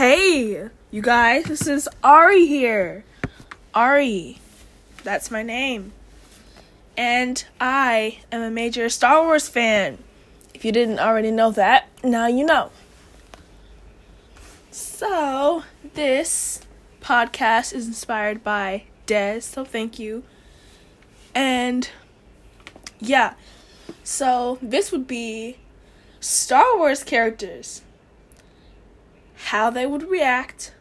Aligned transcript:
Hey, 0.00 0.70
you 0.90 1.02
guys, 1.02 1.44
this 1.44 1.66
is 1.66 1.86
Ari 2.02 2.46
here. 2.46 3.04
Ari, 3.74 4.38
that's 5.04 5.30
my 5.30 5.42
name. 5.42 5.92
And 6.96 7.44
I 7.60 8.20
am 8.32 8.40
a 8.40 8.50
major 8.50 8.88
Star 8.88 9.22
Wars 9.22 9.46
fan. 9.46 9.98
If 10.54 10.64
you 10.64 10.72
didn't 10.72 11.00
already 11.00 11.30
know 11.30 11.50
that, 11.50 11.86
now 12.02 12.28
you 12.28 12.46
know. 12.46 12.70
So, 14.70 15.64
this 15.92 16.62
podcast 17.02 17.74
is 17.74 17.86
inspired 17.86 18.42
by 18.42 18.84
Des, 19.04 19.42
so 19.42 19.66
thank 19.66 19.98
you. 19.98 20.22
And 21.34 21.90
yeah, 23.00 23.34
so 24.02 24.58
this 24.62 24.92
would 24.92 25.06
be 25.06 25.58
Star 26.20 26.78
Wars 26.78 27.04
characters 27.04 27.82
how 29.44 29.70
they 29.70 29.86
would 29.86 30.08
react 30.08 30.74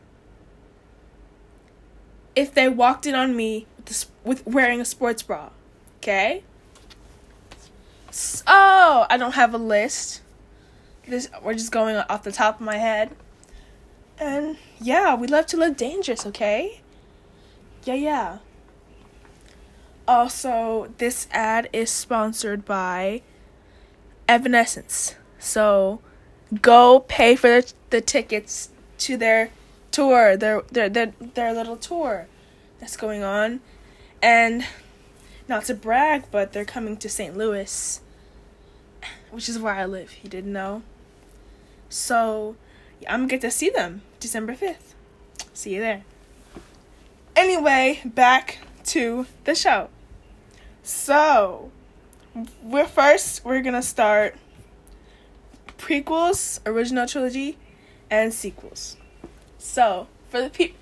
if 2.35 2.53
they 2.53 2.69
walked 2.69 3.05
in 3.05 3.15
on 3.15 3.35
me 3.35 3.65
with, 3.77 3.85
this, 3.85 4.05
with 4.23 4.45
wearing 4.45 4.81
a 4.81 4.85
sports 4.85 5.23
bra. 5.23 5.49
Okay? 5.97 6.43
So, 8.11 8.43
oh, 8.47 9.05
I 9.09 9.17
don't 9.17 9.33
have 9.33 9.53
a 9.53 9.57
list. 9.57 10.21
This 11.07 11.29
we're 11.41 11.53
just 11.53 11.71
going 11.71 11.95
off 11.95 12.23
the 12.23 12.31
top 12.31 12.55
of 12.55 12.61
my 12.61 12.77
head. 12.77 13.15
And 14.19 14.57
yeah, 14.79 15.15
we 15.15 15.27
love 15.27 15.47
to 15.47 15.57
look 15.57 15.75
dangerous, 15.77 16.25
okay? 16.25 16.81
Yeah, 17.85 17.95
yeah. 17.95 18.37
Also, 20.07 20.93
this 20.97 21.27
ad 21.31 21.69
is 21.71 21.89
sponsored 21.89 22.65
by 22.65 23.21
Evanescence. 24.27 25.15
So, 25.39 26.01
go 26.61 26.99
pay 27.01 27.35
for 27.35 27.61
the, 27.61 27.73
the 27.89 28.01
tickets 28.01 28.69
to 28.99 29.17
their 29.17 29.51
tour, 29.91 30.37
their, 30.37 30.61
their 30.71 30.89
their 30.89 31.13
their 31.19 31.53
little 31.53 31.77
tour 31.77 32.27
that's 32.79 32.97
going 32.97 33.23
on. 33.23 33.61
And 34.21 34.65
not 35.47 35.65
to 35.65 35.73
brag, 35.73 36.25
but 36.31 36.53
they're 36.53 36.65
coming 36.65 36.97
to 36.97 37.09
St. 37.09 37.35
Louis, 37.35 38.01
which 39.31 39.49
is 39.49 39.57
where 39.57 39.73
I 39.73 39.85
live. 39.85 40.13
You 40.21 40.29
didn't 40.29 40.53
know. 40.53 40.83
So, 41.89 42.55
yeah, 43.01 43.13
I'm 43.13 43.21
gonna 43.21 43.29
get 43.29 43.41
to 43.41 43.51
see 43.51 43.69
them 43.69 44.03
December 44.19 44.53
5th. 44.53 44.93
See 45.53 45.75
you 45.75 45.81
there. 45.81 46.03
Anyway, 47.35 48.01
back 48.05 48.59
to 48.85 49.25
the 49.45 49.55
show. 49.55 49.89
So, 50.83 51.71
we're 52.63 52.85
first 52.85 53.43
we're 53.43 53.61
gonna 53.61 53.81
start 53.81 54.35
prequels, 55.79 56.59
original 56.67 57.07
trilogy, 57.07 57.57
and 58.11 58.31
sequels. 58.33 58.97
So 59.57 60.07
for 60.29 60.41
the 60.41 60.49
pe- 60.49 60.73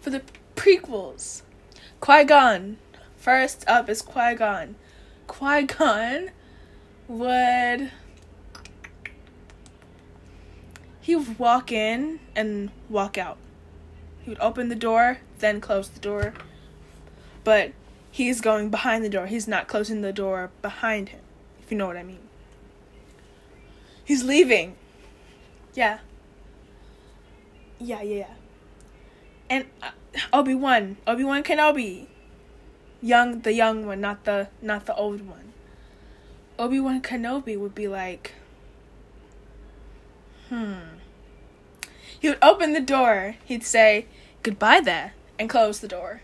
for 0.00 0.10
the 0.10 0.22
prequels, 0.56 1.42
Qui 2.00 2.24
Gon. 2.24 2.78
First 3.16 3.64
up 3.66 3.88
is 3.88 4.02
Qui 4.02 4.34
Gon. 4.34 4.76
Qui 5.26 5.62
Gon 5.64 6.30
would 7.08 7.90
he 11.00 11.14
would 11.14 11.38
walk 11.38 11.70
in 11.70 12.20
and 12.34 12.70
walk 12.88 13.18
out. 13.18 13.36
He 14.22 14.30
would 14.30 14.40
open 14.40 14.70
the 14.70 14.74
door, 14.74 15.18
then 15.38 15.60
close 15.60 15.88
the 15.90 16.00
door. 16.00 16.32
But 17.42 17.72
he's 18.10 18.40
going 18.40 18.70
behind 18.70 19.04
the 19.04 19.10
door. 19.10 19.26
He's 19.26 19.46
not 19.46 19.68
closing 19.68 20.00
the 20.00 20.14
door 20.14 20.50
behind 20.62 21.10
him, 21.10 21.20
if 21.62 21.70
you 21.70 21.76
know 21.76 21.86
what 21.86 21.98
I 21.98 22.02
mean. 22.02 22.23
He's 24.04 24.22
leaving. 24.22 24.76
Yeah. 25.74 25.98
Yeah, 27.78 28.02
yeah, 28.02 28.16
yeah. 28.16 28.34
And 29.50 29.66
uh, 29.82 29.90
Obi 30.32 30.54
Wan, 30.54 30.96
Obi 31.06 31.24
Wan 31.24 31.42
Kenobi, 31.42 32.06
young, 33.02 33.40
the 33.40 33.52
young 33.52 33.86
one, 33.86 34.00
not 34.00 34.24
the 34.24 34.48
not 34.62 34.86
the 34.86 34.94
old 34.94 35.26
one. 35.26 35.52
Obi 36.58 36.80
Wan 36.80 37.02
Kenobi 37.02 37.58
would 37.58 37.74
be 37.74 37.88
like, 37.88 38.32
hmm. 40.48 40.74
He 42.18 42.28
would 42.28 42.38
open 42.40 42.72
the 42.72 42.80
door. 42.80 43.36
He'd 43.44 43.64
say 43.64 44.06
goodbye 44.42 44.80
there 44.80 45.12
and 45.38 45.50
close 45.50 45.80
the 45.80 45.88
door. 45.88 46.22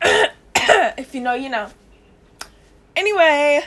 if 0.02 1.14
you 1.14 1.20
know, 1.20 1.34
you 1.34 1.48
know. 1.48 1.70
Anyway. 2.94 3.64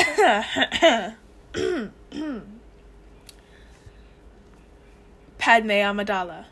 Padme 5.38 5.70
Amidala, 5.70 6.46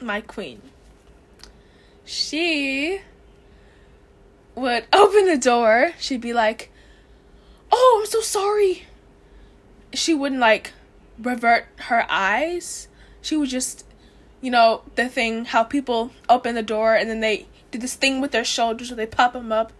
my 0.00 0.20
queen. 0.20 0.62
She 2.04 3.00
would 4.56 4.84
open 4.92 5.26
the 5.26 5.38
door. 5.38 5.92
She'd 6.00 6.20
be 6.20 6.32
like, 6.32 6.72
"Oh, 7.70 8.00
I'm 8.00 8.10
so 8.10 8.20
sorry." 8.20 8.86
She 9.92 10.12
wouldn't 10.12 10.40
like 10.40 10.72
revert 11.20 11.66
her 11.88 12.04
eyes. 12.10 12.88
She 13.22 13.36
would 13.36 13.50
just, 13.50 13.84
you 14.40 14.50
know, 14.50 14.82
the 14.96 15.08
thing 15.08 15.44
how 15.44 15.62
people 15.62 16.10
open 16.28 16.56
the 16.56 16.62
door 16.64 16.96
and 16.96 17.08
then 17.08 17.20
they 17.20 17.46
do 17.70 17.78
this 17.78 17.94
thing 17.94 18.20
with 18.20 18.32
their 18.32 18.44
shoulders 18.44 18.90
where 18.90 18.96
they 18.96 19.06
pop 19.06 19.34
them 19.34 19.52
up 19.52 19.72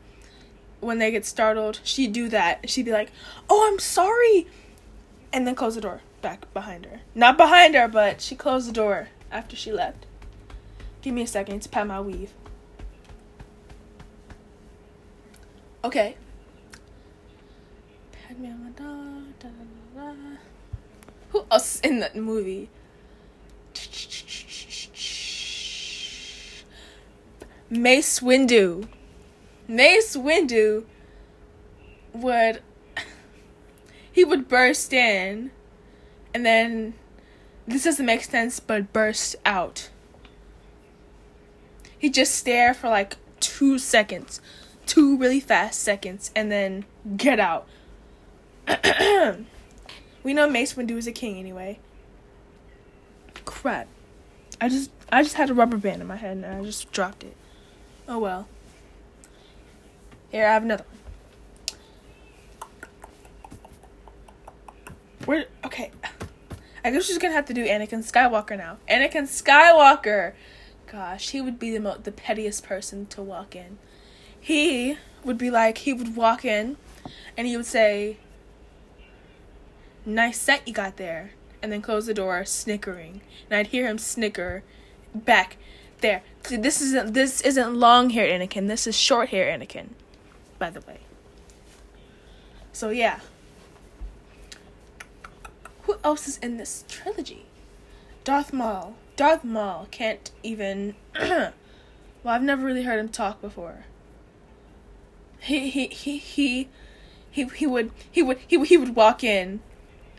when 0.81 0.99
they 0.99 1.11
get 1.11 1.25
startled, 1.25 1.81
she'd 1.85 2.13
do 2.13 2.29
that. 2.29 2.69
She'd 2.69 2.85
be 2.85 2.93
like, 2.93 3.13
"Oh, 3.49 3.69
I'm 3.71 3.79
sorry," 3.79 4.47
and 5.33 5.47
then 5.47 5.55
close 5.55 5.75
the 5.75 5.81
door 5.81 6.01
back 6.23 6.53
behind 6.53 6.87
her. 6.87 7.01
Not 7.15 7.37
behind 7.37 7.75
her, 7.75 7.89
but 7.89 8.21
she 8.21 8.35
closed 8.35 8.69
the 8.69 8.73
door 8.73 9.09
after 9.31 9.57
she 9.57 9.73
left. 9.73 10.07
Give 11.03 11.15
me 11.15 11.23
a 11.23 11.27
second 11.27 11.61
to 11.61 11.69
pat 11.69 11.87
my 11.87 12.01
weave. 12.01 12.33
Okay. 15.83 16.17
Pat 18.13 18.39
me 18.39 18.51
on 18.51 18.65
the 18.65 18.71
door. 18.83 19.21
Who 21.31 21.45
else 21.51 21.81
in 21.81 22.01
that 22.01 22.17
movie? 22.17 22.69
Mace 27.71 28.21
Windu. 28.21 28.89
Mace 29.71 30.17
Windu 30.17 30.85
would 32.13 32.61
he 34.11 34.25
would 34.25 34.49
burst 34.49 34.93
in 34.93 35.53
and 36.35 36.45
then 36.45 36.95
this 37.69 37.85
doesn't 37.85 38.05
make 38.05 38.25
sense 38.25 38.59
but 38.59 38.93
burst 38.93 39.37
out. 39.47 39.89
He 41.97 42.11
just 42.11 42.35
stare 42.35 42.75
for 42.75 42.89
like 42.89 43.17
2 43.39 43.79
seconds. 43.79 44.41
2 44.87 45.17
really 45.17 45.39
fast 45.39 45.81
seconds 45.81 46.33
and 46.35 46.51
then 46.51 46.85
get 47.17 47.39
out. 47.39 47.69
we 50.25 50.35
know 50.35 50.51
Mace 50.51 50.75
Windu 50.75 50.97
is 50.97 51.07
a 51.07 51.13
king 51.13 51.39
anyway. 51.39 51.79
Crap. 53.45 53.87
I 54.61 54.69
just 54.69 54.91
I 55.13 55.23
just 55.23 55.37
had 55.37 55.49
a 55.49 55.55
rubber 55.55 55.77
band 55.77 56.03
in 56.03 56.09
my 56.09 56.17
head 56.17 56.39
and 56.39 56.47
I 56.47 56.65
just 56.65 56.91
dropped 56.91 57.23
it. 57.23 57.37
Oh 58.09 58.19
well. 58.19 58.49
Here, 60.31 60.47
I 60.47 60.53
have 60.53 60.63
another 60.63 60.85
one. 60.89 61.01
Where? 65.25 65.47
Okay. 65.65 65.91
I 66.85 66.91
guess 66.91 67.05
she's 67.05 67.19
gonna 67.19 67.35
have 67.35 67.47
to 67.47 67.55
do 67.55 67.67
Anakin 67.67 68.03
Skywalker 68.05 68.57
now. 68.57 68.79
Anakin 68.89 69.25
Skywalker! 69.25 70.33
Gosh, 70.91 71.31
he 71.31 71.41
would 71.41 71.59
be 71.59 71.71
the 71.71 71.81
mo- 71.81 71.99
the 72.03 72.13
pettiest 72.13 72.65
person 72.65 73.07
to 73.07 73.23
walk 73.23 73.55
in. 73.55 73.79
He 74.39 74.97
would 75.25 75.37
be 75.37 75.51
like, 75.51 75.79
he 75.79 75.93
would 75.93 76.17
walk 76.17 76.45
in 76.45 76.77
and 77.37 77.47
he 77.47 77.57
would 77.57 77.67
say, 77.67 78.17
Nice 80.07 80.41
set 80.41 80.67
you 80.67 80.73
got 80.73 80.97
there. 80.97 81.33
And 81.63 81.71
then 81.71 81.83
close 81.83 82.07
the 82.07 82.15
door, 82.15 82.45
snickering. 82.47 83.21
And 83.51 83.59
I'd 83.59 83.67
hear 83.67 83.87
him 83.87 83.99
snicker 83.99 84.63
back 85.15 85.59
there. 86.01 86.23
This 86.49 86.81
isn't 86.81 87.13
this 87.13 87.41
isn't 87.43 87.75
long 87.75 88.11
hair 88.11 88.27
Anakin. 88.27 88.69
This 88.69 88.87
is 88.87 88.97
short 88.97 89.29
hair 89.29 89.47
Anakin 89.57 89.91
by 90.61 90.71
the 90.71 90.81
way. 90.83 91.01
So 92.73 92.91
yeah. 92.91 93.19
Who 95.83 95.97
else 96.05 96.29
is 96.29 96.39
in 96.39 96.57
this 96.57 96.85
trilogy? 96.87 97.47
Darth 98.23 98.53
Maul. 98.53 98.95
Darth 99.17 99.43
Maul 99.43 99.89
can't 99.91 100.31
even 100.45 100.95
well, 101.19 101.53
I've 102.25 102.43
never 102.43 102.65
really 102.65 102.85
heard 102.85 103.01
him 103.01 103.09
talk 103.09 103.41
before. 103.41 103.87
He 105.41 105.69
he 105.69 105.89
he 105.89 106.19
he 106.19 106.69
he, 107.31 107.45
he 107.45 107.67
would 107.67 107.91
he 108.09 108.23
would 108.23 108.39
he, 108.47 108.65
he 108.65 108.77
would 108.77 108.95
walk 108.95 109.25
in 109.25 109.61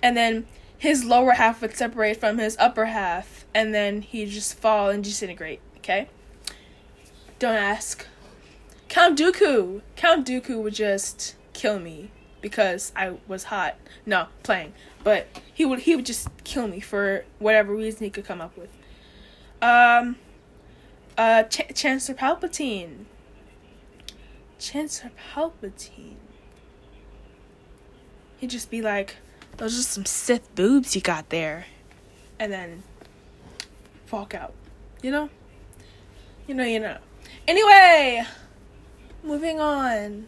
and 0.04 0.18
then 0.18 0.48
his 0.78 1.06
lower 1.06 1.34
half 1.34 1.62
would 1.62 1.78
separate 1.78 2.20
from 2.20 2.40
his 2.40 2.58
upper 2.60 2.86
half 2.86 3.46
and 3.54 3.74
then 3.74 4.02
he'd 4.02 4.30
just 4.30 4.58
fall 4.58 4.90
and 4.90 5.04
disintegrate, 5.04 5.62
okay? 5.78 6.10
Don't 7.38 7.56
ask. 7.56 8.08
Count 8.92 9.18
Dooku. 9.18 9.82
Count 9.96 10.28
Dooku 10.28 10.62
would 10.62 10.74
just 10.74 11.36
kill 11.54 11.80
me. 11.80 12.12
because 12.42 12.92
I 12.96 13.14
was 13.28 13.46
hot. 13.46 13.76
No, 14.06 14.28
playing. 14.44 14.74
But 15.04 15.28
he 15.54 15.64
would 15.64 15.80
he 15.80 15.96
would 15.96 16.06
just 16.06 16.28
kill 16.44 16.68
me 16.68 16.80
for 16.82 17.24
whatever 17.40 17.74
reason 17.74 18.04
he 18.04 18.10
could 18.10 18.26
come 18.26 18.42
up 18.42 18.58
with. 18.58 18.70
Um 19.62 20.18
uh 21.18 21.44
Ch- 21.44 21.74
Chancellor 21.74 22.16
Palpatine. 22.16 23.06
Chancellor 24.60 25.12
Palpatine. 25.34 26.18
He'd 28.40 28.50
just 28.50 28.70
be 28.70 28.82
like, 28.82 29.18
those 29.58 29.80
are 29.80 29.84
some 29.84 30.06
Sith 30.06 30.54
boobs 30.56 30.96
you 30.96 31.02
got 31.02 31.30
there. 31.30 31.66
And 32.40 32.52
then 32.52 32.84
walk 34.12 34.34
out. 34.34 34.54
You 35.02 35.12
know? 35.12 35.30
You 36.48 36.56
know, 36.56 36.64
you 36.66 36.80
know. 36.80 36.98
Anyway, 37.48 38.26
moving 39.24 39.60
on. 39.60 40.28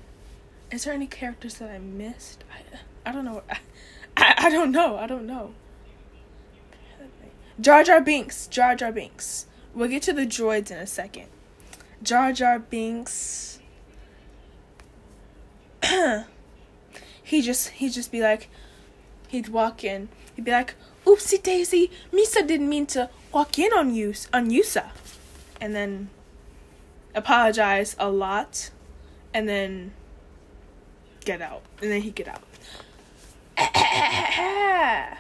Is 0.72 0.86
there 0.86 0.94
any 0.94 1.08
characters 1.08 1.56
that 1.56 1.70
I 1.70 1.80
missed? 1.80 2.44
I, 2.52 3.10
I 3.10 3.12
don't 3.12 3.26
know. 3.26 3.44
I, 3.50 3.58
I 4.18 4.50
don't 4.50 4.72
know. 4.72 4.98
I 4.98 5.08
don't 5.08 5.26
know. 5.26 5.54
Jar 7.60 7.84
Jar 7.84 8.02
Binks. 8.02 8.48
Jar 8.48 8.76
Jar 8.76 8.92
Binks. 8.92 9.46
We'll 9.74 9.90
get 9.90 10.04
to 10.04 10.14
the 10.14 10.26
droids 10.26 10.72
in 10.72 10.78
a 10.78 10.88
second. 10.88 11.28
Jar 12.02 12.34
Jar 12.34 12.60
Binks. 12.60 13.60
he 17.24 17.42
just 17.42 17.70
he'd 17.70 17.92
just 17.92 18.12
be 18.12 18.22
like 18.22 18.50
he'd 19.28 19.50
walk 19.50 19.84
in. 19.84 20.10
He'd 20.36 20.46
be 20.46 20.52
like, 20.52 20.76
"Oopsie 21.06 21.42
daisy, 21.42 21.92
Misa 22.12 22.46
didn't 22.46 22.70
mean 22.70 22.86
to 22.88 23.10
walk 23.32 23.60
in 23.60 23.72
on 23.74 23.94
you 23.94 24.14
on 24.32 24.50
Yusa," 24.50 24.90
and 25.60 25.76
then 25.76 26.10
apologize 27.16 27.96
a 28.00 28.10
lot, 28.10 28.70
and 29.34 29.48
then 29.50 29.94
get 31.26 31.42
out, 31.42 31.64
and 31.82 31.92
then 31.92 32.02
he'd 32.02 32.16
get 32.16 32.28
out. 32.28 32.44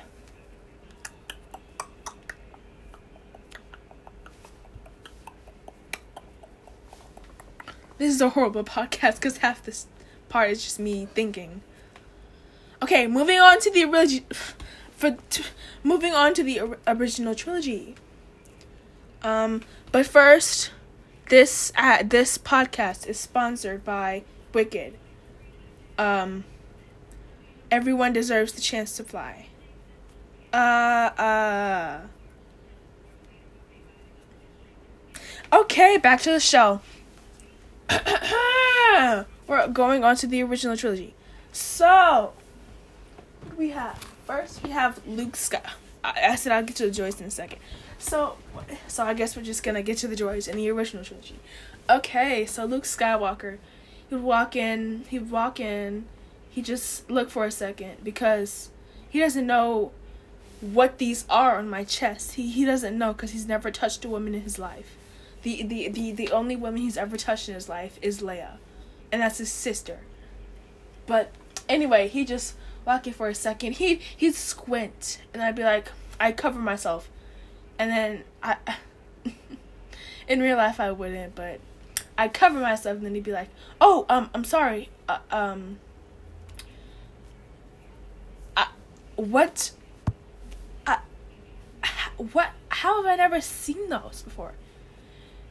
this 7.97 8.13
is 8.13 8.21
a 8.21 8.29
horrible 8.29 8.63
podcast 8.63 9.15
because 9.15 9.37
half 9.37 9.63
this 9.63 9.87
part 10.29 10.49
is 10.51 10.63
just 10.63 10.79
me 10.79 11.07
thinking. 11.13 11.61
Okay, 12.81 13.07
moving 13.07 13.39
on 13.39 13.59
to 13.61 13.71
the 13.71 13.83
original. 13.85 14.27
For 14.95 15.17
t- 15.29 15.43
moving 15.83 16.13
on 16.13 16.33
to 16.35 16.43
the 16.43 16.61
or- 16.61 16.77
original 16.87 17.35
trilogy. 17.35 17.95
Um, 19.21 19.61
but 19.91 20.05
first, 20.05 20.71
this 21.29 21.71
uh, 21.77 22.03
this 22.03 22.37
podcast 22.37 23.07
is 23.07 23.19
sponsored 23.19 23.83
by 23.83 24.23
Wicked. 24.53 24.97
Um, 25.97 26.43
everyone 27.71 28.13
deserves 28.13 28.53
the 28.53 28.61
chance 28.61 28.95
to 28.97 29.03
fly. 29.03 29.47
Uh, 30.51 30.57
uh. 30.57 32.01
Okay, 35.51 35.97
back 35.97 36.21
to 36.21 36.31
the 36.31 36.39
show. 36.39 36.81
We're 39.47 39.67
going 39.67 40.03
on 40.03 40.15
to 40.17 40.27
the 40.27 40.41
original 40.41 40.75
trilogy. 40.75 41.13
So, 41.51 42.33
we 43.57 43.69
have 43.69 43.97
first 44.25 44.63
we 44.63 44.71
have 44.71 45.05
Luke 45.05 45.35
Scott. 45.35 45.65
I, 46.03 46.29
I 46.31 46.35
said 46.35 46.51
I'll 46.51 46.63
get 46.63 46.75
to 46.77 46.89
the 46.89 46.91
droids 46.91 47.19
in 47.21 47.27
a 47.27 47.31
second. 47.31 47.59
So, 48.03 48.35
so 48.87 49.05
I 49.05 49.13
guess 49.13 49.37
we're 49.37 49.43
just 49.43 49.63
gonna 49.63 49.81
get 49.81 49.97
to 49.99 50.09
the 50.09 50.15
droids 50.15 50.49
in 50.49 50.57
the 50.57 50.69
original 50.69 51.05
trilogy. 51.05 51.39
Okay, 51.89 52.45
so 52.45 52.65
Luke 52.65 52.83
Skywalker, 52.83 53.59
he 54.09 54.15
would 54.15 54.23
walk 54.23 54.57
in. 54.57 55.05
He'd 55.09 55.31
walk 55.31 55.59
in. 55.59 56.05
He 56.49 56.61
just 56.61 57.09
look 57.09 57.29
for 57.29 57.45
a 57.45 57.51
second 57.51 58.03
because 58.03 58.69
he 59.09 59.19
doesn't 59.19 59.47
know 59.47 59.93
what 60.59 60.97
these 60.97 61.25
are 61.29 61.57
on 61.57 61.69
my 61.69 61.85
chest. 61.85 62.33
He 62.33 62.51
he 62.51 62.65
doesn't 62.65 62.97
know 62.97 63.13
because 63.13 63.31
he's 63.31 63.47
never 63.47 63.71
touched 63.71 64.03
a 64.03 64.09
woman 64.09 64.35
in 64.35 64.41
his 64.41 64.59
life. 64.59 64.97
The, 65.43 65.63
the 65.63 65.87
the 65.87 66.11
the 66.11 66.31
only 66.31 66.57
woman 66.57 66.81
he's 66.81 66.97
ever 66.97 67.15
touched 67.15 67.47
in 67.47 67.55
his 67.55 67.69
life 67.69 67.97
is 68.01 68.21
Leia, 68.21 68.57
and 69.13 69.21
that's 69.21 69.37
his 69.37 69.51
sister. 69.51 70.01
But 71.07 71.31
anyway, 71.69 72.09
he 72.09 72.25
just 72.25 72.55
walking 72.85 73.13
for 73.13 73.29
a 73.29 73.35
second. 73.35 73.73
He 73.73 73.95
he'd 73.95 74.35
squint, 74.35 75.21
and 75.33 75.41
I'd 75.41 75.55
be 75.55 75.63
like, 75.63 75.87
I 76.19 76.33
cover 76.33 76.59
myself, 76.59 77.09
and 77.79 77.91
then 77.91 78.23
I. 78.41 78.57
in 80.27 80.39
real 80.39 80.57
life, 80.57 80.79
I 80.79 80.91
wouldn't, 80.91 81.35
but 81.35 81.59
I'd 82.17 82.33
cover 82.33 82.59
myself, 82.59 82.97
and 82.97 83.05
then 83.05 83.15
he'd 83.15 83.23
be 83.23 83.31
like, 83.31 83.49
"Oh, 83.81 84.05
um, 84.09 84.29
I'm 84.33 84.43
sorry, 84.43 84.89
uh, 85.07 85.19
um." 85.31 85.79
I, 88.55 88.67
what? 89.15 89.71
I, 90.85 90.99
what? 92.17 92.51
How 92.69 93.01
have 93.01 93.11
I 93.11 93.15
never 93.15 93.41
seen 93.41 93.89
those 93.89 94.23
before? 94.23 94.53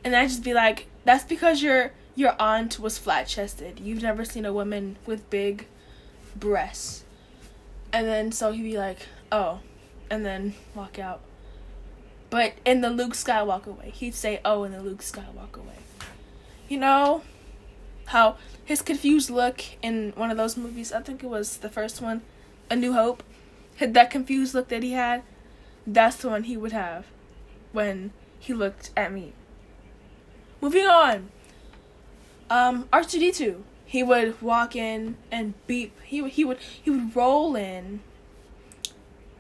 And 0.05 0.15
I'd 0.15 0.29
just 0.29 0.45
be 0.45 0.55
like, 0.55 0.87
"That's 1.05 1.25
because 1.25 1.63
your 1.63 1.93
your 2.15 2.35
aunt 2.41 2.79
was 2.79 2.99
flat 2.99 3.27
chested. 3.27 3.81
You've 3.81 4.03
never 4.03 4.25
seen 4.25 4.45
a 4.45 4.53
woman 4.53 4.97
with 5.07 5.29
big 5.31 5.67
breasts." 6.37 7.05
And 7.93 8.07
then 8.07 8.33
so 8.33 8.53
he'd 8.53 8.63
be 8.63 8.79
like, 8.79 9.07
"Oh," 9.31 9.61
and 10.11 10.25
then 10.25 10.55
walk 10.75 10.99
out. 10.99 11.21
But 12.33 12.55
in 12.65 12.81
the 12.81 12.89
Luke 12.89 13.13
Skywalker 13.13 13.77
way, 13.79 13.91
he'd 13.91 14.15
say, 14.15 14.41
"Oh," 14.43 14.65
in 14.65 14.73
the 14.73 14.81
Luke 14.81 15.03
Skywalker 15.03 15.59
way. 15.59 15.77
You 16.67 16.79
know 16.79 17.21
how 18.07 18.39
his 18.65 18.81
confused 18.81 19.29
look 19.29 19.61
in 19.83 20.15
one 20.17 20.31
of 20.31 20.39
those 20.39 20.57
movies, 20.57 20.95
I 20.95 21.03
think 21.03 21.23
it 21.23 21.27
was 21.27 21.59
the 21.59 21.69
first 21.69 22.01
one, 22.01 22.23
A 22.71 22.75
New 22.75 22.95
Hope, 22.95 23.23
had 23.77 23.93
that 23.93 24.11
confused 24.11 24.55
look 24.55 24.69
that 24.69 24.83
he 24.83 24.93
had. 24.93 25.25
That's 25.87 26.17
the 26.17 26.31
one 26.31 26.45
he 26.45 26.57
would 26.57 26.73
have 26.73 27.05
when 27.73 28.13
he 28.39 28.55
looked 28.55 28.93
at 28.97 29.13
me. 29.13 29.35
Moving 30.63 30.87
on. 30.87 31.29
Um, 32.49 32.89
R2D2 32.95 33.61
he 33.85 34.03
would 34.03 34.41
walk 34.41 34.75
in 34.75 35.17
and 35.31 35.53
beep. 35.67 36.01
He 36.03 36.27
he 36.31 36.47
would 36.47 36.61
he 36.61 36.89
would 36.89 37.15
roll 37.15 37.55
in 37.57 38.01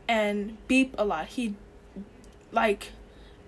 and 0.06 0.58
beep 0.68 0.94
a 0.98 1.06
lot. 1.06 1.28
He'd 1.28 1.54
like 2.52 2.92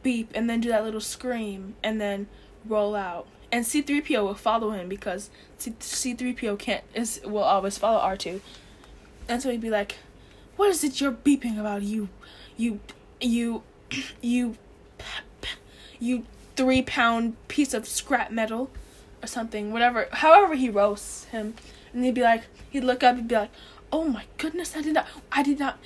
beep 0.02 0.30
and 0.34 0.48
then 0.48 0.60
do 0.60 0.68
that 0.70 0.84
little 0.84 1.00
scream 1.00 1.74
and 1.82 2.00
then 2.00 2.26
roll 2.66 2.94
out. 2.96 3.26
And 3.52 3.64
C3PO 3.64 4.22
will 4.22 4.34
follow 4.34 4.70
him 4.70 4.88
because 4.88 5.30
C- 5.58 6.14
3 6.14 6.34
po 6.34 6.56
can't 6.56 6.82
is 6.94 7.20
will 7.24 7.38
always 7.38 7.78
follow 7.78 8.00
R2. 8.00 8.40
And 9.28 9.40
so 9.40 9.50
he'd 9.50 9.60
be 9.60 9.70
like, 9.70 9.96
"What 10.56 10.70
is 10.70 10.82
it 10.82 11.00
you're 11.00 11.12
beeping 11.12 11.58
about? 11.58 11.82
You, 11.82 12.08
you, 12.56 12.80
you, 13.20 13.62
you, 14.20 14.56
you 16.00 16.26
three 16.56 16.82
pound 16.82 17.36
piece 17.48 17.74
of 17.74 17.86
scrap 17.86 18.30
metal." 18.30 18.70
or 19.22 19.26
something, 19.26 19.72
whatever, 19.72 20.06
however 20.12 20.54
he 20.54 20.68
roasts 20.68 21.24
him, 21.26 21.54
and 21.94 22.04
he'd 22.04 22.14
be 22.14 22.20
like, 22.20 22.42
he'd 22.68 22.84
look 22.84 23.02
up 23.02 23.16
and 23.16 23.26
be 23.26 23.34
like, 23.34 23.50
"Oh 23.90 24.04
my 24.04 24.24
goodness, 24.36 24.76
I 24.76 24.82
did 24.82 24.92
not, 24.92 25.06
I 25.32 25.42
did 25.42 25.58
not, 25.58 25.78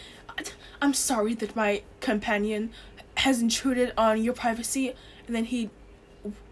I'm 0.83 0.92
sorry 0.92 1.35
that 1.35 1.54
my 1.54 1.83
companion 2.00 2.71
has 3.18 3.40
intruded 3.40 3.92
on 3.96 4.22
your 4.22 4.34
privacy," 4.34 4.94
and 5.26 5.34
then 5.37 5.44
he, 5.44 5.70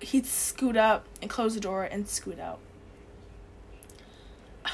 he'd 0.00 0.26
scoot 0.26 0.76
up 0.76 1.06
and 1.20 1.30
close 1.30 1.54
the 1.54 1.60
door 1.60 1.84
and 1.84 2.08
scoot 2.08 2.38
out. 2.38 2.58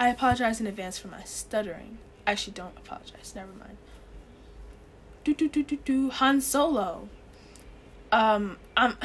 I 0.00 0.08
apologize 0.08 0.60
in 0.60 0.66
advance 0.66 0.98
for 0.98 1.08
my 1.08 1.22
stuttering. 1.24 1.98
Actually, 2.26 2.54
don't 2.54 2.76
apologize. 2.76 3.32
Never 3.34 3.52
mind. 3.52 3.76
Do 5.24 5.34
do 5.34 5.48
do 5.48 5.62
do 5.62 5.76
do. 5.76 6.10
Han 6.10 6.40
Solo. 6.40 7.08
Um, 8.10 8.58
um, 8.76 8.96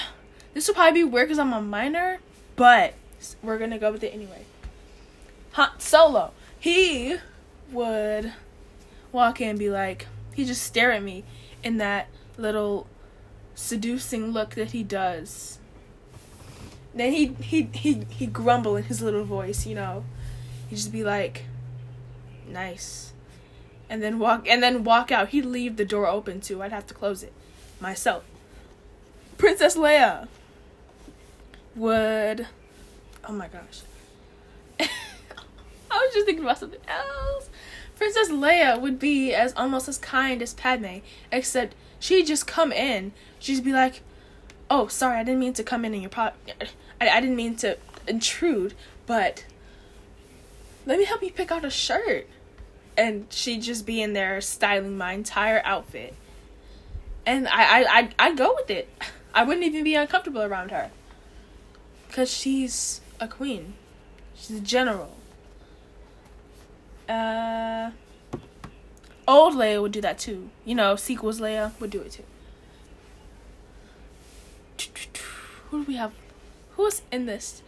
this 0.54 0.68
will 0.68 0.76
probably 0.76 1.02
be 1.02 1.04
weird 1.04 1.28
because 1.28 1.40
I'm 1.40 1.54
a 1.54 1.62
minor, 1.62 2.20
but 2.56 2.94
we're 3.42 3.58
gonna 3.58 3.80
go 3.80 3.92
with 3.92 4.04
it 4.04 4.14
anyway. 4.14 4.46
Han 5.54 5.70
Solo. 5.80 6.32
He 6.60 7.18
would 7.72 8.34
walk 9.12 9.42
in 9.42 9.50
and 9.50 9.60
be 9.60 9.70
like, 9.70 10.08
he 10.34 10.46
just 10.46 10.64
stare 10.64 10.92
at 10.92 11.04
me 11.04 11.24
in 11.68 11.78
that 11.80 12.08
little 12.38 12.88
seducing 13.54 14.32
look 14.32 14.56
that 14.56 14.72
he 14.72 14.84
does. 14.84 15.60
Then 16.96 17.12
he 17.12 17.28
he 17.42 17.64
he 17.74 18.06
he 18.10 18.26
grumble 18.26 18.78
in 18.78 18.86
his 18.86 19.02
little 19.02 19.26
voice, 19.26 19.68
you 19.68 19.76
know. 19.76 20.06
He'd 20.70 20.78
just 20.78 20.94
be 20.94 21.04
like, 21.04 21.44
nice, 22.48 23.12
and 23.90 24.02
then 24.02 24.18
walk 24.18 24.48
and 24.48 24.64
then 24.64 24.86
walk 24.86 25.12
out. 25.12 25.30
He'd 25.30 25.46
leave 25.46 25.76
the 25.76 25.84
door 25.84 26.08
open 26.08 26.40
too. 26.40 26.64
I'd 26.64 26.72
have 26.72 26.88
to 26.88 26.94
close 26.94 27.22
it 27.22 27.34
myself. 27.82 28.24
Princess 29.38 29.76
Leia 29.76 30.30
would 31.76 32.48
oh 33.28 33.34
my 33.34 33.50
gosh. 33.50 33.82
I 34.80 34.86
was 35.92 36.14
just 36.14 36.26
thinking 36.26 36.46
about 36.46 36.60
something 36.60 36.80
else. 36.88 37.50
Princess 37.98 38.30
Leia 38.30 38.80
would 38.80 39.00
be 39.00 39.34
as 39.34 39.54
almost 39.56 39.88
as 39.88 39.98
kind 39.98 40.42
as 40.42 40.54
Padme, 40.54 40.98
except 41.32 41.76
she'd 42.00 42.28
just 42.28 42.46
come 42.46 42.72
in. 42.72 43.12
She'd 43.40 43.64
be 43.64 43.74
like, 43.74 44.02
"Oh, 44.70 44.88
sorry, 44.88 45.18
I 45.18 45.24
didn't 45.24 45.40
mean 45.40 45.54
to 45.54 45.64
come 45.64 45.84
in 45.84 45.94
in 45.94 46.02
your 46.02 46.10
pot. 46.10 46.36
I, 47.02 47.10
I 47.10 47.20
didn't 47.20 47.36
mean 47.36 47.56
to 47.58 47.78
intrude, 48.08 48.74
but 49.06 49.46
let 50.86 50.98
me 50.98 51.06
help 51.06 51.22
you 51.22 51.32
pick 51.32 51.52
out 51.52 51.66
a 51.66 51.70
shirt. 51.70 52.28
And 52.96 53.28
she'd 53.30 53.62
just 53.62 53.86
be 53.86 54.02
in 54.02 54.14
there 54.14 54.42
styling 54.42 54.98
my 54.98 55.14
entire 55.14 55.62
outfit. 55.64 56.16
And 57.26 57.48
I, 57.48 57.82
I, 57.82 58.00
I, 58.00 58.10
I'd 58.18 58.38
go 58.38 58.56
with 58.56 58.70
it. 58.72 58.90
I 59.36 59.44
wouldn't 59.44 59.66
even 59.66 59.84
be 59.84 59.94
uncomfortable 59.94 60.42
around 60.42 60.72
her. 60.72 60.90
Because 62.08 62.32
she's 62.32 63.02
a 63.20 63.28
queen. 63.28 63.74
She's 64.34 64.58
a 64.58 64.62
general. 64.62 65.18
Uh, 67.08 67.92
old 69.28 69.54
Leia 69.54 69.82
would 69.82 69.92
do 69.92 70.02
that 70.02 70.18
too. 70.20 70.50
You 70.66 70.76
know, 70.76 70.96
sequels 70.96 71.40
Leia 71.40 71.72
would 71.80 71.90
do 71.90 72.02
it 72.02 72.12
too. 72.12 72.24
Who 75.70 75.84
do 75.84 75.88
we 75.88 75.96
have? 75.96 76.14
Who's 76.72 77.02
in 77.12 77.26
this? 77.26 77.62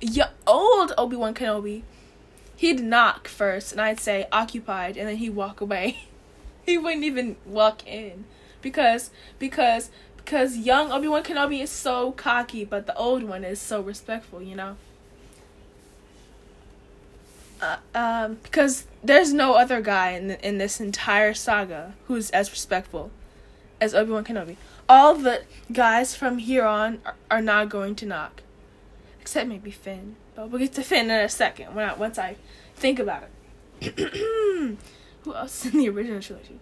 Yeah, 0.00 0.28
old 0.46 0.92
Obi 0.96 1.16
Wan 1.16 1.34
Kenobi. 1.34 1.82
He'd 2.56 2.80
knock 2.80 3.26
first, 3.26 3.72
and 3.72 3.80
I'd 3.80 3.98
say 3.98 4.26
occupied, 4.30 4.96
and 4.96 5.08
then 5.08 5.16
he'd 5.16 5.30
walk 5.30 5.60
away. 5.60 6.04
he 6.66 6.78
wouldn't 6.78 7.04
even 7.04 7.36
walk 7.44 7.86
in 7.86 8.24
because 8.60 9.10
because 9.38 9.90
because 10.16 10.56
young 10.56 10.92
Obi 10.92 11.08
Wan 11.08 11.24
Kenobi 11.24 11.60
is 11.60 11.70
so 11.70 12.12
cocky, 12.12 12.64
but 12.64 12.86
the 12.86 12.96
old 12.96 13.24
one 13.24 13.44
is 13.44 13.60
so 13.60 13.80
respectful. 13.80 14.40
You 14.40 14.54
know. 14.54 14.76
Uh, 17.62 17.76
um, 17.94 18.38
because 18.42 18.88
there's 19.04 19.32
no 19.32 19.54
other 19.54 19.80
guy 19.80 20.10
in 20.10 20.26
the, 20.26 20.46
in 20.46 20.58
this 20.58 20.80
entire 20.80 21.32
saga 21.32 21.94
who's 22.08 22.28
as 22.30 22.50
respectful 22.50 23.12
as 23.80 23.94
Obi 23.94 24.10
Wan 24.10 24.24
Kenobi. 24.24 24.56
All 24.88 25.14
the 25.14 25.44
guys 25.72 26.16
from 26.16 26.38
here 26.38 26.64
on 26.64 27.00
are, 27.06 27.14
are, 27.30 27.40
not 27.40 27.68
going 27.68 27.94
to 27.94 28.06
knock, 28.06 28.42
except 29.20 29.48
maybe 29.48 29.70
Finn. 29.70 30.16
But 30.34 30.50
we'll 30.50 30.58
get 30.58 30.72
to 30.72 30.82
Finn 30.82 31.08
in 31.08 31.20
a 31.20 31.28
second 31.28 31.72
when 31.72 31.88
I, 31.88 31.94
once 31.94 32.18
I 32.18 32.34
think 32.74 32.98
about 32.98 33.28
it. 33.80 33.94
Who 35.22 35.34
else 35.34 35.64
in 35.64 35.78
the 35.78 35.88
original 35.88 36.20
trilogy? 36.20 36.58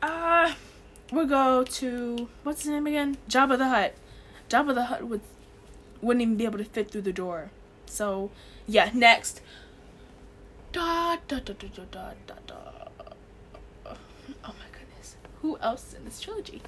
Uh, 0.00 0.54
we'll 1.10 1.26
go 1.26 1.64
to 1.64 2.28
what's 2.44 2.62
his 2.62 2.70
name 2.70 2.86
again? 2.86 3.16
Jabba 3.28 3.58
the 3.58 3.68
Hutt. 3.68 3.94
Jabba 4.48 4.72
the 4.72 4.84
Hutt 4.84 5.08
would 5.08 5.20
wouldn't 6.00 6.22
even 6.22 6.36
be 6.36 6.44
able 6.44 6.58
to 6.58 6.64
fit 6.64 6.92
through 6.92 7.02
the 7.02 7.12
door. 7.12 7.50
So 7.92 8.30
yeah, 8.66 8.90
next. 8.94 9.40
Da 10.72 11.16
da 11.28 11.38
da 11.38 11.52
da 11.52 11.68
da 11.68 11.84
da 11.90 12.12
da 12.26 12.34
da. 12.46 12.56
Oh 13.86 14.54
my 14.58 14.68
goodness. 14.72 15.16
Who 15.42 15.58
else 15.58 15.94
in 15.94 16.04
this 16.04 16.20
trilogy? 16.20 16.62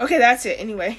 Okay, 0.00 0.18
that's 0.18 0.46
it 0.46 0.60
anyway. 0.60 0.98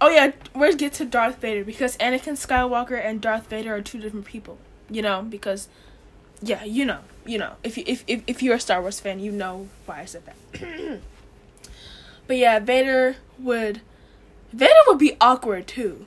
Oh 0.00 0.10
yeah, 0.10 0.32
we're 0.54 0.72
get 0.74 0.92
to 0.94 1.04
Darth 1.04 1.40
Vader 1.40 1.64
because 1.64 1.96
Anakin 1.98 2.34
Skywalker 2.34 3.02
and 3.02 3.20
Darth 3.20 3.48
Vader 3.48 3.74
are 3.74 3.80
two 3.80 4.00
different 4.00 4.26
people. 4.26 4.58
You 4.90 5.02
know, 5.02 5.22
because 5.22 5.68
yeah, 6.42 6.64
you 6.64 6.84
know, 6.84 7.00
you 7.24 7.38
know. 7.38 7.52
If 7.62 7.78
you 7.78 7.84
if 7.86 8.04
if, 8.06 8.22
if 8.26 8.42
you're 8.42 8.56
a 8.56 8.60
Star 8.60 8.80
Wars 8.80 9.00
fan, 9.00 9.20
you 9.20 9.30
know 9.30 9.68
why 9.86 10.00
I 10.00 10.04
said 10.04 10.24
that. 10.26 11.00
but 12.26 12.36
yeah, 12.36 12.58
Vader 12.58 13.16
would 13.38 13.80
Vader 14.52 14.74
would 14.88 14.98
be 14.98 15.16
awkward 15.20 15.66
too. 15.68 16.06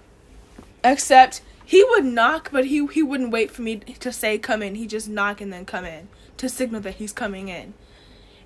Except 0.84 1.42
he 1.66 1.84
would 1.84 2.06
knock, 2.06 2.50
but 2.52 2.66
he 2.66 2.86
he 2.88 3.04
wouldn't 3.04 3.32
wait 3.32 3.52
for 3.52 3.62
me 3.62 3.78
to 3.78 4.12
say 4.12 4.38
come 4.38 4.64
in. 4.64 4.76
He'd 4.76 4.90
just 4.90 5.10
knock 5.10 5.42
and 5.42 5.52
then 5.52 5.66
come 5.66 5.86
in 5.86 6.08
to 6.38 6.50
signal 6.50 6.82
that 6.82 6.96
he's 6.96 7.14
coming 7.14 7.50
in. 7.50 7.74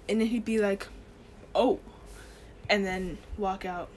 And 0.09 0.19
then 0.19 0.27
he'd 0.27 0.45
be 0.45 0.59
like, 0.59 0.87
"Oh," 1.55 1.79
and 2.69 2.85
then 2.85 3.19
walk 3.37 3.65
out. 3.65 3.89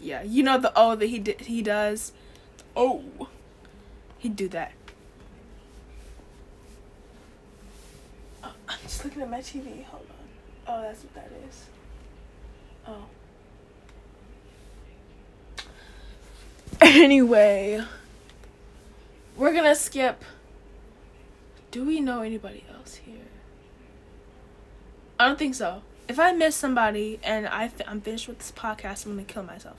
Yeah, 0.00 0.22
you 0.22 0.42
know 0.42 0.58
the 0.58 0.72
oh 0.76 0.94
that 0.96 1.06
he 1.06 1.18
did 1.18 1.40
he 1.42 1.62
does. 1.62 2.12
Oh, 2.76 3.28
he'd 4.18 4.36
do 4.36 4.48
that. 4.48 4.72
Oh, 8.44 8.52
I'm 8.68 8.78
just 8.82 9.04
looking 9.04 9.22
at 9.22 9.30
my 9.30 9.40
TV. 9.40 9.84
Hold 9.84 10.06
on. 10.10 10.28
Oh, 10.68 10.82
that's 10.82 11.02
what 11.02 11.14
that 11.14 11.30
is. 11.48 11.66
Oh. 12.86 13.06
Anyway, 17.02 17.80
we're 19.36 19.52
gonna 19.54 19.74
skip. 19.74 20.24
Do 21.70 21.84
we 21.84 22.00
know 22.00 22.22
anybody 22.22 22.64
else 22.74 22.96
here? 22.96 23.14
I 25.18 25.28
don't 25.28 25.38
think 25.38 25.54
so. 25.54 25.82
If 26.08 26.18
I 26.18 26.32
miss 26.32 26.56
somebody 26.56 27.20
and 27.22 27.46
I 27.46 27.68
fi- 27.68 27.84
I'm 27.86 28.00
finished 28.00 28.26
with 28.26 28.38
this 28.38 28.50
podcast, 28.52 29.06
I'm 29.06 29.12
gonna 29.12 29.22
kill 29.24 29.44
myself. 29.44 29.76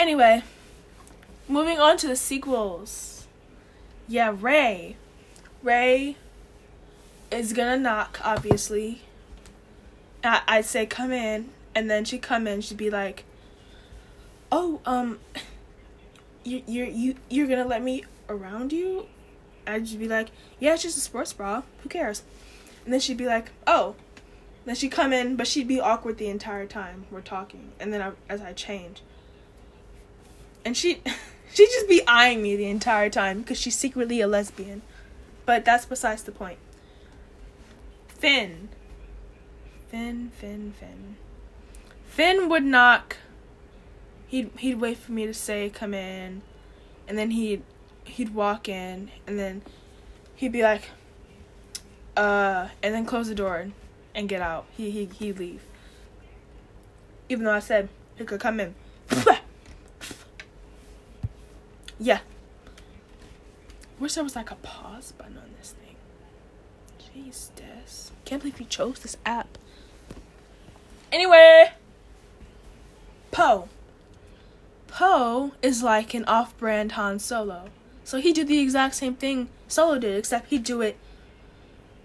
Anyway, 0.00 0.42
moving 1.48 1.78
on 1.78 1.96
to 1.98 2.08
the 2.08 2.16
sequels. 2.16 3.26
Yeah, 4.08 4.34
Rey. 4.36 4.96
Rey 5.62 6.16
is 7.30 7.52
gonna 7.52 7.78
knock, 7.78 8.18
obviously. 8.24 9.02
I- 10.24 10.42
I'd 10.48 10.64
say 10.64 10.86
come 10.86 11.12
in, 11.12 11.50
and 11.72 11.88
then 11.88 12.04
she'd 12.04 12.22
come 12.22 12.48
in. 12.48 12.62
She'd 12.62 12.76
be 12.76 12.90
like, 12.90 13.22
"Oh, 14.50 14.80
um, 14.84 15.20
you 16.48 16.62
you 16.66 16.84
you 16.84 17.14
you're 17.28 17.46
gonna 17.46 17.66
let 17.66 17.82
me 17.82 18.04
around 18.28 18.72
you? 18.72 19.06
I'd 19.66 19.84
just 19.84 19.98
be 19.98 20.08
like, 20.08 20.30
yeah, 20.58 20.74
it's 20.74 20.82
just 20.82 20.96
a 20.96 21.00
sports 21.00 21.32
bra. 21.32 21.62
Who 21.82 21.88
cares? 21.88 22.22
And 22.84 22.92
then 22.92 23.00
she'd 23.00 23.16
be 23.18 23.26
like, 23.26 23.50
oh. 23.66 23.96
Then 24.64 24.74
she'd 24.74 24.90
come 24.90 25.12
in, 25.12 25.36
but 25.36 25.46
she'd 25.46 25.68
be 25.68 25.80
awkward 25.80 26.18
the 26.18 26.28
entire 26.28 26.66
time 26.66 27.06
we're 27.10 27.20
talking. 27.20 27.72
And 27.78 27.92
then 27.92 28.02
I, 28.02 28.12
as 28.28 28.40
I 28.40 28.52
change, 28.52 29.02
and 30.64 30.76
she 30.76 31.02
she'd 31.52 31.66
just 31.66 31.88
be 31.88 32.02
eyeing 32.06 32.42
me 32.42 32.56
the 32.56 32.68
entire 32.68 33.10
time 33.10 33.40
because 33.40 33.58
she's 33.58 33.76
secretly 33.76 34.20
a 34.20 34.26
lesbian. 34.26 34.82
But 35.46 35.64
that's 35.64 35.86
besides 35.86 36.22
the 36.22 36.32
point. 36.32 36.58
Finn. 38.08 38.68
Finn, 39.88 40.32
Finn, 40.36 40.74
Finn. 40.78 41.16
Finn 42.04 42.48
would 42.48 42.64
knock 42.64 43.16
he'd 44.28 44.50
he'd 44.58 44.80
wait 44.80 44.98
for 44.98 45.12
me 45.12 45.26
to 45.26 45.34
say 45.34 45.70
come 45.70 45.92
in, 45.92 46.42
and 47.08 47.18
then 47.18 47.32
he'd 47.32 47.62
he'd 48.04 48.34
walk 48.34 48.68
in, 48.68 49.10
and 49.26 49.38
then 49.38 49.62
he'd 50.36 50.52
be 50.52 50.62
like, 50.62 50.90
uh, 52.16 52.68
and 52.82 52.94
then 52.94 53.04
close 53.04 53.28
the 53.28 53.34
door 53.34 53.68
and 54.14 54.28
get 54.28 54.40
out. 54.40 54.66
He 54.76 54.90
he 54.90 55.06
he'd 55.06 55.38
leave. 55.38 55.62
Even 57.28 57.44
though 57.44 57.52
I 57.52 57.60
said 57.60 57.88
he 58.16 58.24
could 58.24 58.40
come 58.40 58.60
in. 58.60 58.74
yeah. 61.98 62.20
Wish 63.98 64.14
there 64.14 64.22
was 64.22 64.36
like 64.36 64.50
a 64.50 64.56
pause 64.56 65.12
button 65.12 65.36
on 65.36 65.50
this 65.58 65.72
thing. 65.72 65.96
Jeez. 67.00 67.50
Can't 68.28 68.42
believe 68.42 68.60
you 68.60 68.66
chose 68.66 68.98
this 68.98 69.16
app. 69.24 69.56
Anyway. 71.10 71.72
Poe. 73.30 73.70
Poe 74.88 75.52
is 75.62 75.82
like 75.82 76.14
an 76.14 76.24
off-brand 76.24 76.92
Han 76.92 77.18
Solo. 77.18 77.68
So 78.02 78.20
he 78.20 78.32
did 78.32 78.48
the 78.48 78.58
exact 78.58 78.94
same 78.94 79.14
thing 79.14 79.48
Solo 79.68 79.98
did, 79.98 80.16
except 80.16 80.48
he'd 80.48 80.64
do 80.64 80.80
it 80.80 80.96